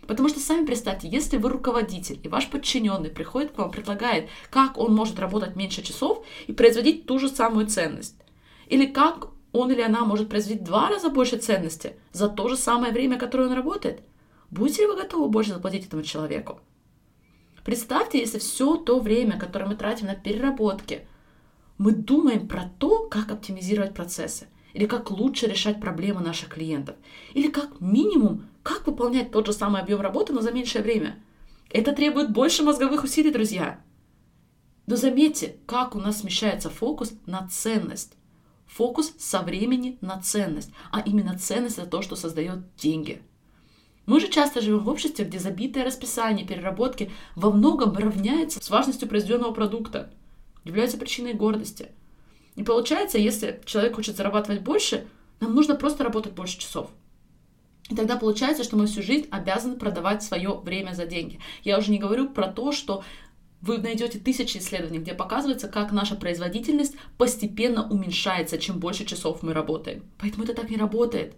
Потому 0.07 0.29
что 0.29 0.41
сами 0.41 0.65
представьте, 0.65 1.09
если 1.09 1.37
вы 1.37 1.49
руководитель, 1.49 2.21
и 2.23 2.29
ваш 2.29 2.49
подчиненный 2.49 3.11
приходит 3.11 3.53
к 3.53 3.59
вам, 3.59 3.71
предлагает, 3.71 4.29
как 4.51 4.79
он 4.79 4.95
может 4.95 5.19
работать 5.19 5.57
меньше 5.57 5.83
часов 5.83 6.25
и 6.47 6.53
производить 6.53 7.07
ту 7.07 7.19
же 7.19 7.29
самую 7.29 7.67
ценность. 7.67 8.17
Или 8.69 8.87
как 8.87 9.29
он 9.53 9.73
или 9.73 9.81
она 9.81 10.05
может 10.05 10.29
производить 10.29 10.65
два 10.65 10.89
раза 10.89 11.09
больше 11.09 11.39
ценности 11.39 11.97
за 12.13 12.29
то 12.29 12.49
же 12.49 12.57
самое 12.57 12.93
время, 12.93 13.19
которое 13.19 13.49
он 13.49 13.55
работает. 13.55 14.01
Будете 14.51 14.83
ли 14.83 14.89
вы 14.89 14.97
готовы 14.97 15.29
больше 15.29 15.55
заплатить 15.55 15.87
этому 15.87 16.03
человеку? 16.03 16.61
Представьте, 17.65 18.21
если 18.21 18.39
все 18.39 18.77
то 18.77 19.01
время, 19.01 19.39
которое 19.39 19.67
мы 19.67 19.75
тратим 19.75 20.07
на 20.07 20.15
переработки, 20.15 21.07
мы 21.79 21.93
думаем 21.93 22.49
про 22.49 22.71
то, 22.79 23.07
как 23.09 23.31
оптимизировать 23.31 23.95
процессы, 23.95 24.49
или 24.73 24.87
как 24.87 25.11
лучше 25.11 25.47
решать 25.47 25.81
проблемы 25.81 26.21
наших 26.21 26.49
клиентов, 26.51 26.97
или 27.35 27.49
как 27.49 27.81
минимум, 27.81 28.47
как 28.63 28.87
выполнять 28.87 29.31
тот 29.31 29.47
же 29.47 29.53
самый 29.53 29.81
объем 29.83 30.01
работы, 30.01 30.33
но 30.33 30.41
за 30.41 30.53
меньшее 30.53 30.83
время. 30.83 31.23
Это 31.71 31.93
требует 31.93 32.33
больше 32.33 32.63
мозговых 32.63 33.05
усилий, 33.05 33.31
друзья. 33.31 33.81
Но 34.87 34.97
заметьте, 34.97 35.57
как 35.67 35.97
у 35.97 35.99
нас 35.99 36.21
смещается 36.21 36.71
фокус 36.71 37.13
на 37.27 37.47
ценность. 37.49 38.15
Фокус 38.67 39.15
со 39.19 39.43
времени 39.43 39.99
на 40.01 40.21
ценность, 40.21 40.71
а 40.91 41.01
именно 41.01 41.39
ценность 41.39 41.79
это 41.79 41.87
то, 41.87 42.03
что 42.03 42.17
создает 42.17 42.61
деньги. 42.77 43.23
Мы 44.07 44.21
же 44.21 44.29
часто 44.29 44.61
живем 44.61 44.81
в 44.81 44.89
обществе, 44.89 45.25
где 45.25 45.39
забитое 45.39 45.85
расписание 45.85 46.47
переработки 46.47 47.11
во 47.35 47.51
многом 47.51 47.93
равняется 47.97 48.63
с 48.63 48.71
важностью 48.71 49.09
произведенного 49.09 49.53
продукта– 49.53 50.11
являются 50.67 50.99
причиной 50.99 51.35
гордости. 51.35 51.89
И 52.57 52.63
получается, 52.63 53.19
если 53.19 53.61
человек 53.65 53.95
хочет 53.95 54.17
зарабатывать 54.17 54.63
больше, 54.63 55.07
нам 55.41 55.55
нужно 55.55 55.75
просто 55.75 56.05
работать 56.05 56.33
больше 56.33 56.59
часов. 56.59 56.91
И 57.89 57.95
тогда 57.95 58.17
получается, 58.17 58.65
что 58.65 58.77
мы 58.77 58.87
всю 58.87 59.03
жизнь 59.03 59.29
обязаны 59.31 59.77
продавать 59.77 60.23
свое 60.23 60.55
время 60.55 60.93
за 60.93 61.07
деньги. 61.07 61.39
Я 61.63 61.79
уже 61.79 61.91
не 61.91 61.99
говорю 61.99 62.29
про 62.29 62.49
то, 62.49 62.73
что 62.73 63.05
вы 63.61 63.79
найдете 63.79 64.19
тысячи 64.19 64.59
исследований, 64.59 64.99
где 64.99 65.15
показывается, 65.15 65.69
как 65.69 65.93
наша 65.93 66.17
производительность 66.17 66.97
постепенно 67.17 67.89
уменьшается, 67.89 68.59
чем 68.59 68.79
больше 68.79 69.05
часов 69.05 69.43
мы 69.43 69.53
работаем. 69.53 70.05
Поэтому 70.19 70.45
это 70.45 70.55
так 70.55 70.71
не 70.71 70.77
работает. 70.77 71.35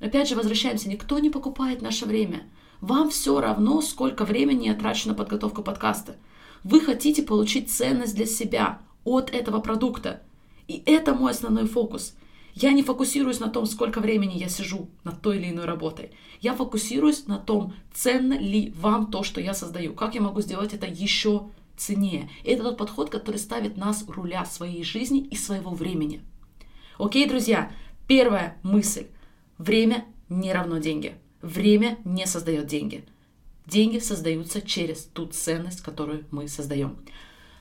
Опять 0.00 0.28
же, 0.28 0.36
возвращаемся, 0.36 0.88
никто 0.88 1.18
не 1.18 1.30
покупает 1.30 1.82
наше 1.82 2.06
время. 2.06 2.42
Вам 2.80 3.10
все 3.10 3.40
равно, 3.40 3.80
сколько 3.82 4.24
времени 4.24 4.68
на 5.06 5.14
подготовку 5.14 5.62
подкаста. 5.62 6.16
Вы 6.64 6.80
хотите 6.80 7.22
получить 7.22 7.70
ценность 7.70 8.14
для 8.14 8.26
себя 8.26 8.80
от 9.04 9.30
этого 9.30 9.60
продукта. 9.60 10.22
И 10.66 10.82
это 10.86 11.14
мой 11.14 11.32
основной 11.32 11.66
фокус. 11.66 12.14
Я 12.54 12.72
не 12.72 12.82
фокусируюсь 12.82 13.40
на 13.40 13.48
том, 13.48 13.66
сколько 13.66 14.00
времени 14.00 14.36
я 14.36 14.48
сижу 14.48 14.88
над 15.04 15.22
той 15.22 15.38
или 15.38 15.50
иной 15.50 15.64
работой. 15.64 16.10
Я 16.40 16.54
фокусируюсь 16.54 17.26
на 17.26 17.38
том, 17.38 17.72
ценно 17.94 18.34
ли 18.34 18.72
вам 18.76 19.10
то, 19.10 19.22
что 19.22 19.40
я 19.40 19.54
создаю, 19.54 19.94
как 19.94 20.14
я 20.14 20.20
могу 20.20 20.40
сделать 20.40 20.74
это 20.74 20.86
еще 20.86 21.50
ценнее. 21.76 22.28
Это 22.44 22.64
тот 22.64 22.76
подход, 22.76 23.10
который 23.10 23.36
ставит 23.36 23.76
нас 23.76 24.04
руля 24.08 24.44
своей 24.44 24.82
жизни 24.82 25.20
и 25.20 25.36
своего 25.36 25.70
времени. 25.70 26.20
Окей, 26.98 27.28
друзья, 27.28 27.70
первая 28.08 28.58
мысль. 28.64 29.06
Время 29.56 30.04
не 30.28 30.52
равно 30.52 30.78
деньги. 30.78 31.14
Время 31.40 31.98
не 32.04 32.26
создает 32.26 32.66
деньги. 32.66 33.04
Деньги 33.68 33.98
создаются 33.98 34.62
через 34.62 35.02
ту 35.02 35.26
ценность, 35.26 35.82
которую 35.82 36.24
мы 36.30 36.48
создаем. 36.48 36.96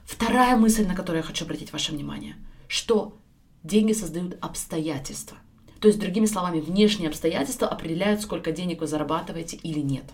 Вторая 0.06 0.56
мысль, 0.56 0.88
на 0.88 0.96
которую 0.96 1.22
я 1.22 1.28
хочу 1.28 1.44
обратить 1.44 1.74
ваше 1.74 1.92
внимание, 1.92 2.38
что 2.70 3.18
деньги 3.62 3.92
создают 3.92 4.38
обстоятельства. 4.40 5.38
То 5.82 5.90
есть, 5.90 6.00
другими 6.00 6.26
словами, 6.26 6.62
внешние 6.62 7.10
обстоятельства 7.10 7.68
определяют, 7.68 8.22
сколько 8.22 8.54
денег 8.54 8.80
вы 8.80 8.88
зарабатываете 8.88 9.58
или 9.58 9.82
нет. 9.82 10.06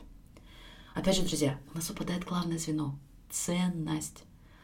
Опять 0.95 1.17
же, 1.17 1.21
друзья, 1.21 1.59
у 1.71 1.75
нас 1.75 1.89
выпадает 1.89 2.23
главное 2.23 2.57
звено– 2.57 2.97
ценность. 3.29 4.23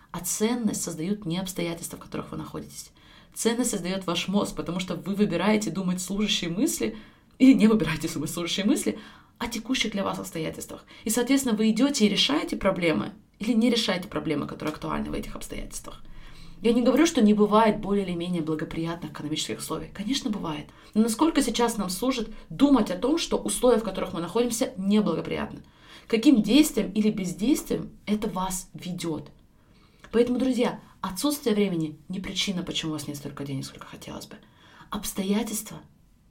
А 0.09 0.21
ценность 0.21 0.81
создают 0.81 1.27
не 1.27 1.37
обстоятельства, 1.37 1.97
в 1.97 2.01
которых 2.01 2.31
вы 2.31 2.37
находитесь. 2.37 2.89
Ценность 3.35 3.69
создает 3.69 4.07
ваш 4.07 4.29
мозг, 4.29 4.55
потому 4.55 4.79
что 4.79 4.95
вы 4.95 5.13
выбираете 5.13 5.69
думать 5.69 6.01
служащие 6.01 6.49
мысли 6.49 6.97
или 7.37 7.53
не 7.53 7.67
выбираете 7.67 8.09
служащие 8.09 8.65
мысли 8.65 8.97
о 9.39 9.47
текущих 9.47 9.93
для 9.93 10.03
вас 10.03 10.19
обстоятельствах. 10.19 10.85
И, 11.05 11.09
соответственно, 11.09 11.55
вы 11.55 11.71
идете 11.71 12.05
и 12.05 12.09
решаете 12.09 12.57
проблемы 12.57 13.13
или 13.39 13.53
не 13.53 13.69
решаете 13.69 14.07
проблемы, 14.07 14.45
которые 14.45 14.73
актуальны 14.73 15.09
в 15.09 15.13
этих 15.13 15.35
обстоятельствах. 15.35 16.03
Я 16.61 16.73
не 16.73 16.81
говорю, 16.81 17.05
что 17.05 17.21
не 17.21 17.33
бывает 17.33 17.79
более 17.79 18.05
или 18.05 18.13
менее 18.13 18.41
благоприятных 18.41 19.13
экономических 19.13 19.59
условий. 19.59 19.87
Конечно, 19.93 20.29
бывает. 20.29 20.67
Но 20.93 21.03
насколько 21.03 21.41
сейчас 21.41 21.77
нам 21.77 21.89
служит 21.89 22.29
думать 22.49 22.91
о 22.91 22.97
том, 22.97 23.17
что 23.17 23.37
условия, 23.37 23.79
в 23.79 23.83
которых 23.85 24.13
мы 24.13 24.19
находимся, 24.19 24.73
неблагоприятны? 24.75 25.63
Каким 26.07 26.41
действием 26.41 26.91
или 26.91 27.11
бездействием 27.11 27.91
это 28.05 28.27
вас 28.27 28.69
ведет? 28.73 29.31
Поэтому, 30.11 30.37
друзья, 30.37 30.81
отсутствие 30.99 31.55
времени 31.55 31.97
не 32.09 32.19
причина, 32.19 32.63
почему 32.63 32.91
у 32.91 32.93
вас 32.95 33.07
нет 33.07 33.15
столько 33.15 33.45
денег, 33.45 33.65
сколько 33.65 33.85
хотелось 33.85 34.25
бы. 34.25 34.35
Обстоятельства 34.89 35.77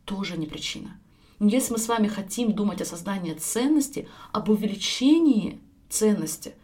тоже 0.05 0.37
не 0.37 0.47
причина. 0.47 1.01
Но 1.39 1.49
если 1.49 1.73
мы 1.73 1.79
с 1.79 1.89
вами 1.89 2.09
хотим 2.09 2.53
думать 2.53 2.81
о 2.81 2.85
создании 2.85 3.35
ценности, 3.35 4.09
об 4.33 4.49
увеличении 4.49 5.61
ценности, 5.89 6.55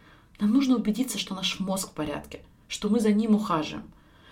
нам 0.40 0.52
нужно 0.52 0.76
убедиться, 0.76 1.18
что 1.18 1.34
наш 1.34 1.60
мозг 1.60 1.90
в 1.90 1.92
порядке– 1.92 2.40
что 2.74 2.88
мы 2.88 3.00
за 3.00 3.12
ним 3.12 3.34
ухаживаем. 3.34 3.84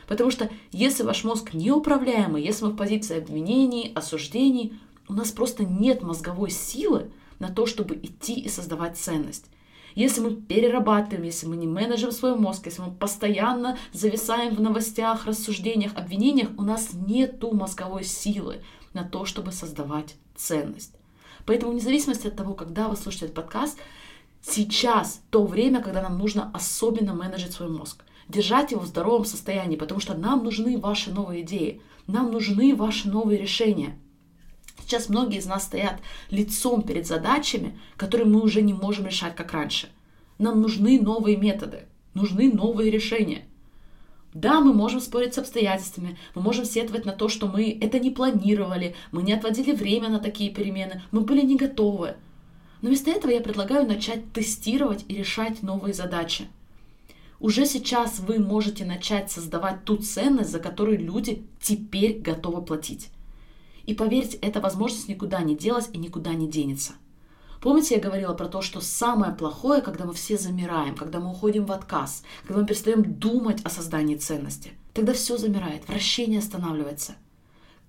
Потому 0.09 0.31
что 0.31 0.51
если 0.73 1.05
ваш 1.05 1.25
мозг 1.25 1.55
неуправляемый, 1.55 2.43
если 2.43 2.65
мы 2.65 2.73
в 2.73 2.77
позиции 2.77 3.19
обвинений, 3.19 3.93
осуждений, 3.95 4.79
у 5.09 5.15
нас 5.15 5.31
просто 5.31 5.65
нет 5.65 6.03
мозговой 6.03 6.51
силы 6.51 7.13
на 7.39 7.49
то, 7.49 7.67
чтобы 7.67 7.95
идти 7.95 8.41
и 8.41 8.49
создавать 8.49 8.99
ценность. 8.99 9.47
Если 9.95 10.21
мы 10.21 10.35
перерабатываем, 10.35 11.23
если 11.23 11.47
мы 11.47 11.57
не 11.57 11.67
менеджем 11.67 12.13
свой 12.13 12.37
мозг, 12.37 12.67
если 12.67 12.81
мы 12.83 12.91
постоянно 12.93 13.79
зависаем 13.93 14.55
в 14.55 14.61
новостях, 14.61 15.27
рассуждениях, 15.27 15.95
обвинениях, 15.95 16.49
у 16.57 16.63
нас 16.63 16.91
нет 16.95 17.43
мозговой 17.53 18.05
силы 18.05 18.63
на 18.95 19.05
то, 19.05 19.25
чтобы 19.25 19.53
создавать 19.53 20.17
ценность. 20.37 20.95
Поэтому 21.47 21.73
вне 21.73 21.81
зависимости 21.81 22.27
от 22.27 22.37
того, 22.37 22.55
когда 22.55 22.89
вы 22.89 22.97
слушаете 22.97 23.27
этот 23.27 23.37
подкаст, 23.37 23.79
сейчас 24.43 25.23
то 25.31 25.45
время, 25.45 25.83
когда 25.83 26.03
нам 26.03 26.19
нужно 26.19 26.51
особенно 26.55 27.15
менеджить 27.15 27.53
свой 27.53 27.69
мозг 27.69 28.05
держать 28.29 28.73
его 28.73 28.81
в 28.81 28.87
здоровом 28.87 29.25
состоянии, 29.25 29.77
потому 29.77 30.01
что 30.01 30.15
нам 30.15 30.45
нужны 30.45 30.79
ваши 30.79 31.13
новые 31.13 31.43
идеи, 31.43 31.81
нам 32.07 32.33
нужны 32.33 32.75
ваши 32.75 33.09
новые 33.09 33.39
решения. 33.39 33.99
Сейчас 34.81 35.09
многие 35.09 35.39
из 35.39 35.47
нас 35.47 35.65
стоят 35.65 36.01
лицом 36.31 36.83
перед 36.83 37.07
задачами, 37.07 37.79
которые 37.97 38.27
мы 38.27 38.41
уже 38.41 38.63
не 38.63 38.75
можем 38.75 39.07
решать, 39.07 39.37
как 39.37 39.53
раньше. 39.53 39.89
Нам 40.39 40.61
нужны 40.61 41.01
новые 41.01 41.37
методы, 41.37 41.87
нужны 42.15 42.53
новые 42.53 42.91
решения. 42.91 43.47
Да, 44.35 44.61
мы 44.61 44.73
можем 44.73 45.01
спорить 45.01 45.35
с 45.35 45.39
обстоятельствами, 45.39 46.19
мы 46.35 46.43
можем 46.43 46.65
сетовать 46.65 47.05
на 47.05 47.13
то, 47.13 47.29
что 47.29 47.49
мы 47.49 47.79
это 47.81 47.99
не 47.99 48.11
планировали, 48.11 48.95
мы 49.11 49.23
не 49.23 49.35
отводили 49.35 49.73
время 49.73 50.09
на 50.09 50.21
такие 50.21 50.51
перемены, 50.51 51.03
мы 51.11 51.21
были 51.21 51.43
не 51.43 51.57
готовы. 51.57 52.17
Но 52.81 52.89
вместо 52.89 53.11
этого 53.11 53.31
я 53.31 53.41
предлагаю 53.41 53.87
начать 53.87 54.33
тестировать 54.33 55.05
и 55.09 55.15
решать 55.15 55.63
новые 55.63 55.95
задачи– 55.95 56.47
уже 57.43 57.67
сейчас 57.67 58.21
вы 58.21 58.39
можете 58.39 58.85
начать 58.85 59.33
создавать 59.33 59.85
ту 59.85 59.97
ценность, 59.97 60.53
за 60.53 60.61
которую 60.61 61.01
люди 61.01 61.43
теперь 61.61 62.21
готовы 62.21 62.63
платить. 62.63 63.09
И 63.85 63.95
поверьте, 63.95 64.37
эта 64.37 64.61
возможность 64.61 65.09
никуда 65.09 65.41
не 65.43 65.57
делась 65.57 65.91
и 65.93 65.99
никуда 65.99 66.35
не 66.35 66.49
денется. 66.49 66.93
Помните, 67.63 67.95
я 67.95 68.01
говорила 68.01 68.35
про 68.35 68.49
то, 68.49 68.61
что 68.61 68.81
самое 68.81 69.33
плохое, 69.33 69.83
когда 69.83 70.05
мы 70.05 70.13
все 70.13 70.37
замираем, 70.37 70.97
когда 70.97 71.21
мы 71.21 71.31
уходим 71.31 71.65
в 71.65 71.71
отказ, 71.71 72.25
когда 72.45 72.61
мы 72.61 72.67
перестаем 72.67 73.05
думать 73.05 73.63
о 73.63 73.71
создании 73.71 74.17
ценности. 74.17 74.73
Тогда 74.93 75.13
все 75.13 75.39
замирает, 75.39 75.87
вращение 75.89 76.41
останавливается. 76.41 77.15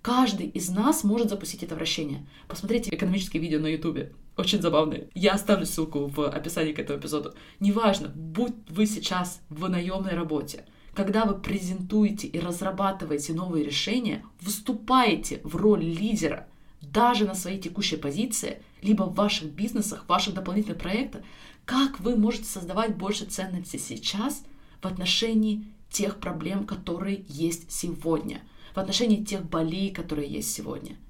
Каждый 0.03 0.47
из 0.47 0.69
нас 0.69 1.03
может 1.03 1.29
запустить 1.29 1.63
это 1.63 1.73
вращение. 1.73 2.23
Посмотрите 2.47 2.93
экономические 2.93 3.41
видео 3.41 3.59
на 3.59 3.67
YouTube 3.67 4.13
очень 4.37 4.61
забавные. 4.61 5.09
Я 5.15 5.33
оставлю 5.33 5.65
ссылку 5.65 6.05
в 6.07 6.27
описании 6.27 6.73
к 6.73 6.79
этому 6.79 6.99
эпизоду. 6.99 7.33
Неважно, 7.59 8.09
будь 8.09 8.53
вы 8.69 8.85
сейчас 8.85 9.41
в 9.49 9.67
наемной 9.69 10.13
работе, 10.13 10.65
когда 10.93 11.25
вы 11.25 11.39
презентуете 11.39 12.27
и 12.27 12.39
разрабатываете 12.39 13.33
новые 13.33 13.65
решения, 13.65 14.23
выступаете 14.39 15.41
в 15.43 15.55
роль 15.55 15.83
лидера 15.83 16.47
даже 16.91 17.25
на 17.25 17.35
своей 17.35 17.59
текущей 17.59 17.97
позиции, 17.97 18.61
либо 18.81 19.03
в 19.03 19.15
ваших 19.15 19.51
бизнесах, 19.51 20.05
в 20.05 20.09
ваших 20.09 20.33
дополнительных 20.33 20.77
проектах, 20.77 21.23
как 21.65 21.99
вы 21.99 22.15
можете 22.15 22.45
создавать 22.45 22.95
больше 22.95 23.25
ценности 23.25 23.77
сейчас 23.77 24.43
в 24.81 24.85
отношении 24.85 25.65
тех 25.89 26.19
проблем, 26.19 26.65
которые 26.65 27.23
есть 27.27 27.71
сегодня, 27.71 28.41
в 28.75 28.79
отношении 28.79 29.23
тех 29.23 29.43
болей, 29.43 29.91
которые 29.91 30.27
есть 30.27 30.51
сегодня– 30.51 30.97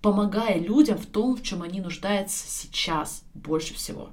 помогая 0.00 0.58
людям 0.58 0.98
в 0.98 1.06
том, 1.06 1.36
в 1.36 1.42
чем 1.42 1.62
они 1.62 1.80
нуждаются 1.80 2.46
сейчас 2.48 3.24
больше 3.34 3.74
всего. 3.74 4.10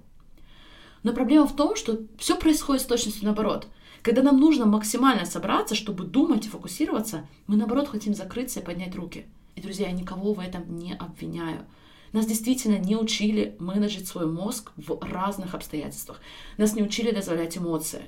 Но 1.04 1.14
проблема 1.14 1.48
в 1.48 1.56
том, 1.56 1.76
что 1.76 2.00
все 2.18 2.36
происходит 2.36 2.82
с 2.82 2.88
точностью 2.88 3.26
наоборот. 3.26 3.68
Когда 4.02 4.22
нам 4.22 4.40
нужно 4.40 4.66
максимально 4.66 5.26
собраться, 5.26 5.76
чтобы 5.76 6.04
думать 6.04 6.46
и 6.46 6.50
фокусироваться, 6.50 7.28
мы 7.48 7.56
наоборот 7.58 7.88
хотим 7.88 8.14
закрыться 8.14 8.60
и 8.60 8.64
поднять 8.64 8.96
руки. 8.96 9.26
И, 9.56 9.62
друзья, 9.62 9.88
я 9.88 9.94
никого 9.94 10.34
в 10.34 10.40
этом 10.40 10.78
не 10.78 10.94
обвиняю. 10.94 11.66
Нас 12.12 12.26
действительно 12.26 12.78
не 12.78 12.96
учили 12.96 13.56
менеджить 13.60 14.08
свой 14.08 14.26
мозг 14.26 14.72
в 14.78 15.00
разных 15.02 15.54
обстоятельствах. 15.54 16.22
Нас 16.58 16.76
не 16.76 16.84
учили 16.84 17.12
дозволять 17.12 17.58
эмоции. 17.58 18.06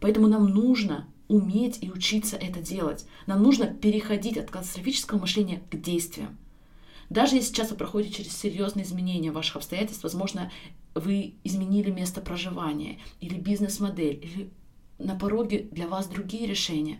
Поэтому 0.00 0.26
нам 0.28 0.46
нужно 0.46 1.06
уметь 1.28 1.78
и 1.80 1.90
учиться 1.90 2.36
это 2.36 2.60
делать. 2.60 3.06
Нам 3.26 3.42
нужно 3.42 3.66
переходить 3.66 4.36
от 4.36 4.50
катастрофического 4.50 5.18
мышления 5.18 5.62
к 5.70 5.76
действиям. 5.76 6.36
Даже 7.08 7.36
если 7.36 7.48
сейчас 7.48 7.70
вы 7.70 7.76
проходите 7.76 8.14
через 8.14 8.36
серьезные 8.36 8.84
изменения 8.84 9.30
ваших 9.30 9.56
обстоятельств, 9.56 10.02
возможно, 10.02 10.50
вы 10.94 11.34
изменили 11.44 11.90
место 11.90 12.20
проживания 12.20 12.98
или 13.20 13.34
бизнес-модель, 13.34 14.20
или 14.22 14.50
на 14.98 15.14
пороге 15.16 15.68
для 15.70 15.86
вас 15.86 16.06
другие 16.08 16.46
решения. 16.46 16.98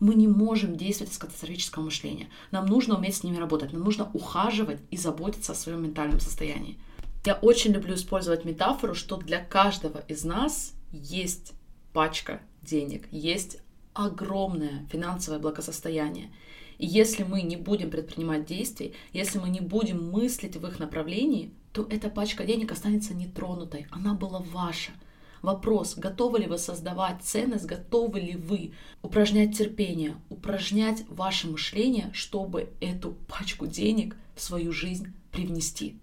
Мы 0.00 0.14
не 0.14 0.26
можем 0.26 0.76
действовать 0.76 1.12
из 1.12 1.18
катастрофического 1.18 1.84
мышления. 1.84 2.28
Нам 2.50 2.66
нужно 2.66 2.96
уметь 2.96 3.16
с 3.16 3.22
ними 3.22 3.36
работать, 3.36 3.72
нам 3.72 3.84
нужно 3.84 4.10
ухаживать 4.12 4.80
и 4.90 4.96
заботиться 4.96 5.52
о 5.52 5.54
своем 5.54 5.82
ментальном 5.82 6.20
состоянии. 6.20 6.78
Я 7.24 7.34
очень 7.34 7.72
люблю 7.72 7.94
использовать 7.94 8.46
метафору, 8.46 8.94
что 8.94 9.18
для 9.18 9.44
каждого 9.44 9.98
из 10.08 10.24
нас 10.24 10.72
есть 10.90 11.52
пачка 11.92 12.40
денег, 12.62 13.06
есть 13.10 13.58
огромное 13.92 14.86
финансовое 14.90 15.38
благосостояние. 15.38 16.30
И 16.78 16.86
если 16.86 17.24
мы 17.24 17.42
не 17.42 17.56
будем 17.56 17.90
предпринимать 17.90 18.46
действий, 18.46 18.94
если 19.12 19.38
мы 19.38 19.50
не 19.50 19.60
будем 19.60 20.10
мыслить 20.10 20.56
в 20.56 20.66
их 20.66 20.78
направлении, 20.78 21.52
то 21.72 21.86
эта 21.90 22.08
пачка 22.08 22.44
денег 22.44 22.72
останется 22.72 23.12
нетронутой. 23.12 23.86
Она 23.90 24.14
была 24.14 24.38
ваша. 24.38 24.92
Вопрос, 25.42 25.94
готовы 25.96 26.40
ли 26.40 26.46
вы 26.46 26.58
создавать 26.58 27.22
ценность, 27.22 27.64
готовы 27.64 28.20
ли 28.20 28.36
вы 28.36 28.72
упражнять 29.02 29.56
терпение, 29.56 30.16
упражнять 30.28 31.04
ваше 31.08 31.48
мышление, 31.48 32.10
чтобы 32.12 32.70
эту 32.80 33.12
пачку 33.26 33.66
денег 33.66 34.16
в 34.34 34.42
свою 34.42 34.72
жизнь 34.72 35.12
привнести. 35.32 35.96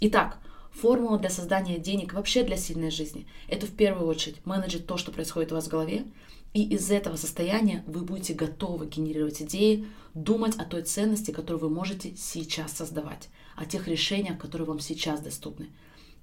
Итак, 0.00 0.38
формула 0.72 1.18
для 1.18 1.30
создания 1.30 1.78
денег 1.78 2.14
вообще 2.14 2.42
для 2.42 2.56
сильной 2.56 2.90
жизни– 2.90 3.26
это 3.48 3.66
в 3.66 3.70
первую 3.70 4.08
очередь 4.08 4.44
менеджить 4.44 4.86
то, 4.86 4.96
что 4.96 5.12
происходит 5.12 5.52
у 5.52 5.54
вас 5.54 5.66
в 5.66 5.70
голове, 5.70 6.06
и 6.52 6.64
из 6.64 6.90
этого 6.90 7.14
состояния 7.14 7.84
вы 7.86 8.00
будете 8.00 8.34
готовы 8.34 8.86
генерировать 8.86 9.40
идеи, 9.42 9.86
думать 10.14 10.56
о 10.56 10.64
той 10.64 10.82
ценности, 10.82 11.30
которую 11.30 11.60
вы 11.60 11.70
можете 11.70 12.16
сейчас 12.16 12.72
создавать, 12.72 13.28
о 13.54 13.66
тех 13.66 13.86
решениях, 13.86 14.38
которые 14.38 14.66
вам 14.66 14.80
сейчас 14.80 15.20
доступны. 15.20 15.68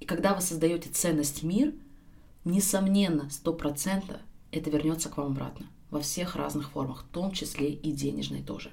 И 0.02 0.06
когда 0.06 0.34
вы 0.34 0.42
создаете 0.42 0.90
ценность 0.90 1.44
мир, 1.44 1.74
несомненно, 2.50 3.30
100% 3.30 4.18
это 4.52 4.70
вернется 4.70 5.10
к 5.10 5.18
вам 5.18 5.34
обратно 5.34 5.68
во 5.90 6.02
всех 6.02 6.36
разных 6.36 6.72
формах, 6.72 7.04
в 7.04 7.14
том 7.14 7.32
числе 7.32 7.72
и 7.72 7.92
денежной 7.92 8.42
тоже. 8.42 8.72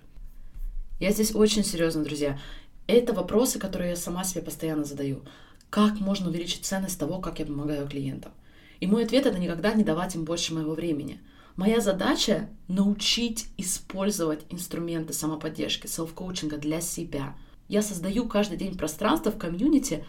Я 1.01 1.13
здесь 1.13 1.35
очень 1.35 1.65
серьезно, 1.65 2.03
друзья. 2.03 2.39
Это 2.87 3.13
вопросы, 3.13 3.59
которые 3.59 3.91
я 3.91 3.97
сама 3.97 4.25
себе 4.25 4.43
постоянно 4.43 4.85
задаю. 4.85 5.23
Как 5.71 6.01
можно 6.01 6.29
увеличить 6.29 6.65
ценность 6.65 6.99
того, 6.99 7.21
как 7.21 7.39
я 7.39 7.47
помогаю 7.47 7.89
клиентам? 7.89 8.33
И 8.81 8.87
мой 8.87 9.05
ответ 9.05 9.27
это 9.27 9.39
никогда 9.39 9.73
не 9.75 9.85
давать 9.85 10.15
им 10.15 10.25
больше 10.25 10.55
моего 10.55 10.75
времени– 10.75 11.21
Моя 11.57 11.81
задача 11.81 12.49
научить 12.67 13.47
использовать 13.57 14.41
инструменты 14.51 15.13
самоподдержки, 15.13 15.87
селф-коучинга 15.87 16.59
для 16.59 16.81
себя. 16.81 17.37
Я 17.69 17.81
создаю 17.81 18.27
каждый 18.27 18.59
день 18.59 18.77
пространство 18.77 19.31
в 19.31 19.39
комьюнити, 19.39 20.05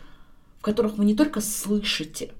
в 0.57 0.63
которых 0.63 0.97
вы 0.97 1.05
не 1.05 1.15
только 1.15 1.41
слышите, 1.41 2.31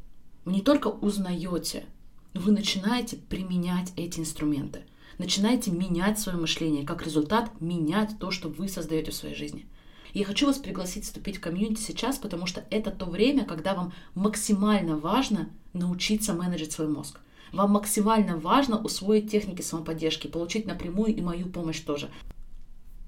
вы 0.45 0.53
не 0.53 0.61
только 0.61 0.87
узнаете, 0.87 1.85
но 2.33 2.41
вы 2.41 2.51
начинаете 2.51 3.17
применять 3.17 3.91
эти 3.95 4.19
инструменты. 4.19 4.83
Начинайте 5.17 5.71
менять 5.71 6.19
свое 6.19 6.37
мышление, 6.37 6.85
как 6.85 7.03
результат 7.03 7.59
менять 7.59 8.19
то, 8.19 8.31
что 8.31 8.49
вы 8.49 8.69
создаете 8.69 9.11
в 9.11 9.15
своей 9.15 9.35
жизни. 9.35 9.65
Я 10.13 10.23
хочу 10.23 10.45
вас 10.45 10.57
пригласить 10.57 11.03
вступить 11.03 11.37
в 11.37 11.41
комьюнити 11.41 11.81
сейчас, 11.81 12.17
потому 12.17 12.45
что 12.45 12.63
это 12.69 12.91
то 12.91 13.05
время, 13.05 13.43
когда 13.43 13.73
вам 13.73 13.91
максимально 14.13 14.97
важно 14.97 15.49
научиться 15.73 16.33
менеджить 16.33 16.71
свой 16.71 16.87
мозг. 16.87 17.19
Вам 17.51 17.71
максимально 17.71 18.37
важно 18.37 18.77
усвоить 18.77 19.31
техники 19.31 19.61
самоподдержки, 19.61 20.27
получить 20.27 20.67
напрямую 20.67 21.15
и 21.15 21.21
мою 21.21 21.47
помощь 21.47 21.79
тоже. 21.79 22.09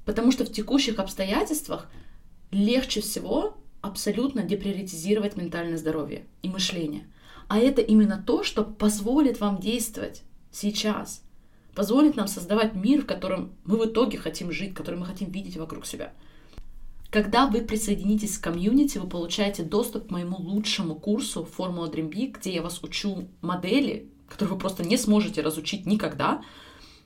Потому 0.06 0.32
что 0.32 0.46
в 0.46 0.52
текущих 0.52 1.00
обстоятельствах 1.00 1.90
легче 2.52 3.02
всего 3.02 3.58
абсолютно 3.82 4.44
деприоритизировать 4.44 5.38
ментальное 5.38 5.78
здоровье 5.78 6.26
и 6.42 6.50
мышление. 6.50 7.06
А 7.48 7.60
это 7.60 7.82
именно 7.82 8.22
то, 8.26 8.44
что 8.44 8.64
позволит 8.64 9.40
вам 9.40 9.60
действовать 9.60 10.24
сейчас, 10.52 11.24
позволит 11.76 12.16
нам 12.16 12.28
создавать 12.28 12.76
мир, 12.76 13.04
в 13.04 13.06
котором 13.06 13.54
мы 13.66 13.78
в 13.78 13.86
итоге 13.86 14.18
хотим 14.18 14.52
жить, 14.52 14.74
который 14.74 15.00
мы 15.00 15.06
хотим 15.06 15.32
видеть 15.32 15.58
вокруг 15.58 15.86
себя– 15.86 16.14
когда 17.10 17.48
вы 17.48 17.62
присоединитесь 17.62 18.38
к 18.38 18.44
комьюнити, 18.44 18.98
вы 18.98 19.08
получаете 19.08 19.64
доступ 19.64 20.08
к 20.08 20.12
моему 20.12 20.38
лучшему 20.38 20.96
курсу 20.96 21.46
«Формула 21.46 21.88
Dream 21.88 22.10
Big», 22.10 22.38
где 22.40 22.54
я 22.54 22.62
вас 22.62 22.84
учу 22.84 23.30
модели, 23.42 24.12
которые 24.28 24.56
вы 24.56 24.60
просто 24.60 24.84
не 24.84 24.98
сможете 24.98 25.42
разучить 25.42 25.86
никогда. 25.86 26.44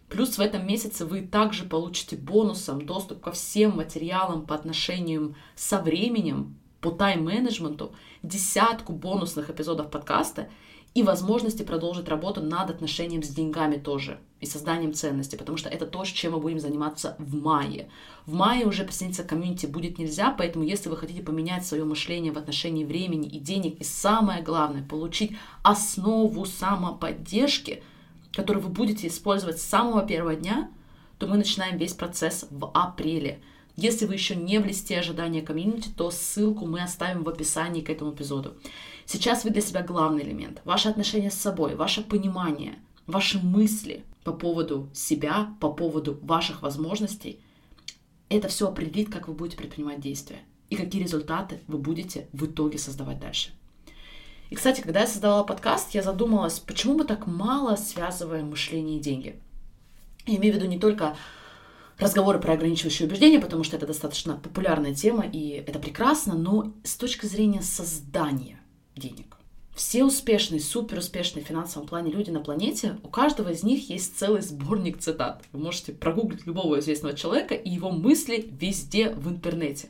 Плюс 0.10 0.38
в 0.38 0.42
этом 0.42 0.66
месяце 0.66 1.06
вы 1.06 1.22
также 1.22 1.66
получите 1.66 2.16
бонусом 2.16 2.86
доступ 2.86 3.22
ко 3.22 3.32
всем 3.32 3.78
материалам 3.78 4.48
по 4.48 4.56
отношению 4.56 5.36
со 5.56 5.80
временем, 5.80 6.58
по 6.82 6.90
тайм-менеджменту, 6.90 7.94
десятку 8.24 8.94
бонусных 8.94 9.50
эпизодов 9.50 9.90
подкаста 9.90 10.50
и 10.94 11.04
возможности 11.04 11.64
продолжить 11.64 12.10
работу 12.10 12.42
над 12.42 12.70
отношением 12.70 13.24
с 13.24 13.30
деньгами 13.30 13.78
тоже 13.78 14.20
и 14.42 14.46
созданием 14.46 14.94
ценности, 14.94 15.36
потому 15.36 15.58
что 15.58 15.70
это 15.70 15.86
то, 15.86 16.04
чем 16.04 16.34
мы 16.34 16.40
будем 16.40 16.60
заниматься 16.60 17.16
в 17.18 17.36
мае. 17.36 17.88
В 18.26 18.34
мае 18.34 18.66
уже 18.66 18.84
присоединиться 18.84 19.24
к 19.24 19.28
комьюнити 19.28 19.68
будет 19.68 20.00
нельзя, 20.00 20.36
поэтому 20.38 20.66
если 20.66 20.90
вы 20.90 20.98
хотите 20.98 21.22
поменять 21.22 21.66
свое 21.66 21.86
мышление 21.86 22.34
в 22.34 22.38
отношении 22.38 22.84
времени 22.84 23.28
и 23.28 23.40
денег, 23.40 23.80
и 23.80 23.84
самое 23.84 24.42
главное, 24.42 24.84
получить 24.84 25.38
основу 25.64 26.46
самоподдержки, 26.46 27.84
которую 28.34 28.64
вы 28.64 28.70
будете 28.70 29.08
использовать 29.08 29.60
с 29.60 29.66
самого 29.66 30.06
первого 30.06 30.36
дня, 30.36 30.70
то 31.20 31.28
мы 31.28 31.38
начинаем 31.38 31.78
весь 31.78 31.94
процесс 31.94 32.48
в 32.50 32.70
апреле. 32.74 33.40
Если 33.76 34.06
вы 34.06 34.14
еще 34.14 34.36
не 34.36 34.60
в 34.60 34.66
листе 34.66 35.00
ожидания 35.00 35.42
комьюнити, 35.42 35.90
то 35.96 36.12
ссылку 36.12 36.66
мы 36.66 36.82
оставим 36.82 37.24
в 37.24 37.30
описании 37.30 37.82
к 37.82 37.90
этому 37.90 38.14
эпизоду. 38.14 38.56
Сейчас 39.06 39.44
вы 39.44 39.50
для 39.50 39.62
себя 39.62 39.82
главный 39.82 40.24
элемент. 40.24 40.62
Ваше 40.66 40.90
отношение 40.90 41.32
с 41.32 41.36
собой, 41.36 41.76
ваше 41.76 42.02
понимание, 42.02 42.76
ваши 43.08 43.40
мысли 43.40 44.04
по 44.24 44.34
поводу 44.34 44.90
себя, 44.94 45.56
по 45.60 45.72
поводу 45.72 46.20
ваших 46.22 46.62
возможностей. 46.62 47.40
Это 48.30 48.48
все 48.48 48.68
определит, 48.68 49.12
как 49.12 49.28
вы 49.28 49.34
будете 49.34 49.58
предпринимать 49.58 50.00
действия 50.00 50.40
и 50.70 50.76
какие 50.76 51.04
результаты 51.04 51.60
вы 51.68 51.78
будете 51.78 52.28
в 52.32 52.46
итоге 52.46 52.78
создавать 52.78 53.20
дальше. 53.20 53.52
И, 54.50 54.56
кстати, 54.56 54.82
когда 54.82 55.02
я 55.02 55.08
создавала 55.08 55.44
подкаст, 55.44 55.94
я 55.94 56.04
задумалась, 56.04 56.60
почему 56.60 56.98
мы 56.98 57.06
так 57.06 57.26
мало 57.26 57.76
связываем 57.76 58.50
мышление 58.50 58.98
и 58.98 59.02
деньги. 59.02 59.40
Я 60.26 60.38
имею 60.38 60.54
в 60.54 60.58
виду 60.58 60.68
не 60.68 60.78
только 60.78 61.16
разговоры 62.02 62.40
про 62.40 62.54
ограничивающие 62.54 63.08
убеждения, 63.08 63.40
потому 63.40 63.64
что 63.64 63.78
это 63.78 63.88
достаточно 63.88 64.36
популярная 64.36 64.94
тема, 64.94 65.26
и 65.26 65.64
это 65.66 65.80
прекрасно, 65.80 66.36
но 66.36 66.74
с 66.84 66.96
точки 66.96 67.28
зрения 67.28 67.62
создания 67.62 68.60
денег. 68.96 69.38
Все 69.76 70.04
успешные, 70.04 70.60
супер 70.60 70.98
успешные 70.98 71.46
в 71.46 71.48
финансовом 71.48 71.88
плане 71.88 72.12
люди 72.12 72.30
на 72.30 72.42
планете, 72.42 72.98
у 73.04 73.08
каждого 73.08 73.50
из 73.50 73.64
них 73.64 73.90
есть 73.90 74.18
целый 74.18 74.42
сборник 74.42 75.00
цитат. 75.00 75.44
Вы 75.54 75.60
можете 75.60 75.94
прогуглить 75.94 76.46
любого 76.46 76.80
известного 76.80 77.16
человека 77.16 77.56
и 77.56 77.70
его 77.70 77.90
мысли 77.90 78.50
везде 78.60 79.12
в 79.12 79.30
интернете. 79.30 79.90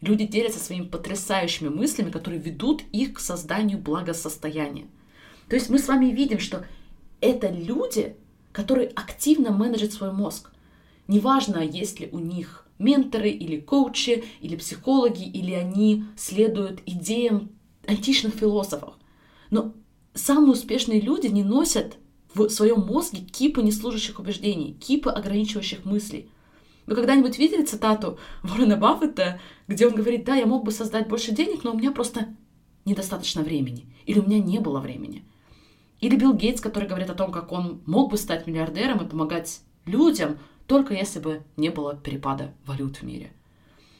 Люди 0.00 0.26
делятся 0.26 0.58
своими 0.58 0.86
потрясающими 0.86 1.68
мыслями, 1.68 2.10
которые 2.10 2.42
ведут 2.42 2.82
их 2.92 3.14
к 3.14 3.20
созданию 3.20 3.78
благосостояния. 3.78 4.86
То 5.48 5.56
есть 5.56 5.70
мы 5.70 5.78
с 5.78 5.88
вами 5.88 6.06
видим, 6.06 6.38
что 6.38 6.66
это 7.20 7.48
люди, 7.48 8.16
которые 8.52 8.88
активно 8.88 9.50
менеджат 9.50 9.92
свой 9.92 10.12
мозг. 10.12 10.51
Неважно, 11.08 11.58
есть 11.58 12.00
ли 12.00 12.08
у 12.12 12.18
них 12.18 12.66
менторы 12.78 13.30
или 13.30 13.58
коучи, 13.60 14.24
или 14.40 14.56
психологи, 14.56 15.24
или 15.24 15.52
они 15.52 16.04
следуют 16.16 16.80
идеям 16.86 17.50
античных 17.86 18.34
философов. 18.34 18.94
Но 19.50 19.74
самые 20.14 20.52
успешные 20.52 21.00
люди 21.00 21.26
не 21.28 21.44
носят 21.44 21.96
в 22.34 22.48
своем 22.48 22.80
мозге 22.80 23.20
кипы 23.20 23.62
неслужащих 23.62 24.18
убеждений, 24.18 24.74
кипы 24.74 25.10
ограничивающих 25.10 25.84
мыслей. 25.84 26.30
Вы 26.86 26.96
когда-нибудь 26.96 27.38
видели 27.38 27.64
цитату 27.64 28.18
Уоррена 28.42 28.76
Баффета, 28.76 29.40
где 29.68 29.86
он 29.86 29.94
говорит, 29.94 30.24
да, 30.24 30.34
я 30.34 30.46
мог 30.46 30.64
бы 30.64 30.72
создать 30.72 31.08
больше 31.08 31.32
денег, 31.32 31.62
но 31.62 31.72
у 31.72 31.78
меня 31.78 31.92
просто 31.92 32.34
недостаточно 32.84 33.42
времени. 33.42 33.86
Или 34.06 34.18
у 34.18 34.26
меня 34.26 34.40
не 34.40 34.58
было 34.58 34.80
времени. 34.80 35.24
Или 36.00 36.16
Билл 36.16 36.34
Гейтс, 36.34 36.60
который 36.60 36.88
говорит 36.88 37.10
о 37.10 37.14
том, 37.14 37.30
как 37.30 37.52
он 37.52 37.82
мог 37.86 38.10
бы 38.10 38.16
стать 38.16 38.48
миллиардером 38.48 39.04
и 39.04 39.08
помогать 39.08 39.60
людям, 39.84 40.38
только 40.66 40.94
если 40.94 41.20
бы 41.20 41.42
не 41.56 41.70
было 41.70 41.96
перепада 41.96 42.52
валют 42.66 42.96
в 42.98 43.02
мире. 43.02 43.32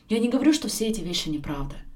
Я 0.08 0.18
не 0.18 0.28
говорю, 0.28 0.52
что 0.52 0.68
все 0.68 0.88
эти 0.88 1.00
вещи 1.00 1.28
неправда– 1.28 1.76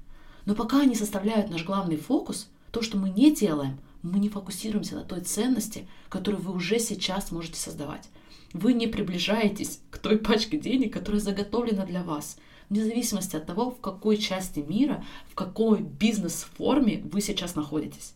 но 0.47 0.55
пока 0.55 0.79
они 0.79 0.95
составляют 0.95 1.49
наш 1.49 1.65
главный 1.65 1.97
фокус, 1.97 2.47
то, 2.71 2.81
что 2.81 2.97
мы 2.97 3.09
не 3.09 3.35
делаем, 3.35 3.79
мы 4.01 4.17
не 4.17 4.29
фокусируемся 4.29 4.95
на 4.95 5.03
той 5.03 5.19
ценности, 5.19 5.85
которую 6.07 6.41
вы 6.41 6.53
уже 6.53 6.79
сейчас 6.79 7.33
можете 7.33 7.59
создавать. 7.59 8.07
Вы 8.53 8.71
не 8.71 8.87
приближаетесь 8.87 9.81
к 9.91 9.97
той 9.97 10.17
пачке 10.17 10.57
денег, 10.57 10.93
которая 10.93 11.19
заготовлена 11.19 11.85
для 11.85 12.01
вас, 12.01 12.37
вне 12.69 12.81
зависимости 12.81 13.35
от 13.35 13.45
того, 13.45 13.71
в 13.71 13.81
какой 13.81 14.15
части 14.15 14.61
мира, 14.61 15.03
в 15.29 15.35
какой 15.35 15.81
бизнес-форме 15.81 17.03
вы 17.11 17.19
сейчас 17.19 17.55
находитесь. 17.55 18.13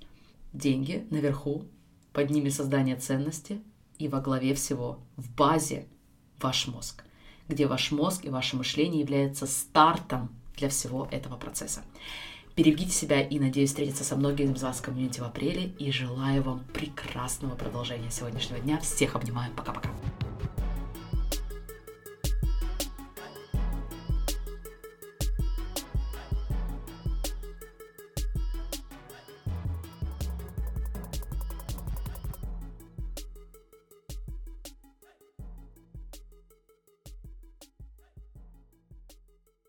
Деньги 0.53 1.05
наверху, 1.09 1.65
под 2.13 2.29
ними 2.29 2.47
создание 2.47 2.95
ценности 2.95 3.59
и 3.99 4.07
во 4.07 4.21
главе 4.21 4.53
всего, 4.55 4.99
в 5.17 5.35
базе, 5.35 5.85
ваш 6.41 6.67
мозг, 6.67 7.03
где 7.47 7.67
ваш 7.67 7.91
мозг 7.91 8.25
и 8.25 8.29
ваше 8.29 8.55
мышление 8.55 9.01
являются 9.01 9.47
стартом 9.47 10.29
для 10.57 10.69
всего 10.69 11.07
этого 11.11 11.37
процесса. 11.37 11.83
Берегите 12.55 12.91
себя 12.91 13.21
и 13.21 13.39
надеюсь 13.39 13.69
встретиться 13.69 14.03
со 14.03 14.15
многими 14.15 14.53
из 14.53 14.61
вас 14.61 14.79
в 14.79 14.81
комьюнити 14.81 15.21
в 15.21 15.23
апреле. 15.23 15.73
И 15.79 15.91
желаю 15.91 16.43
вам 16.43 16.63
прекрасного 16.73 17.55
продолжения 17.55 18.11
сегодняшнего 18.11 18.59
дня. 18.59 18.79
Всех 18.79 19.15
обнимаю. 19.15 19.53
Пока-пока. 19.55 19.89